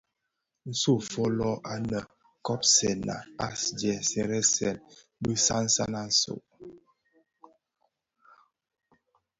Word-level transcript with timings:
Nso 0.69 0.93
folō 1.09 1.51
anèn, 1.73 2.07
kobsèna 2.45 3.15
a 3.45 3.47
dheresèn 3.79 4.75
bi 5.21 5.31
sansan 5.45 5.93
a 6.01 6.03
tsok. 6.17 6.45